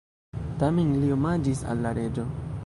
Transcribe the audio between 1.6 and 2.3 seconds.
al la reĝo.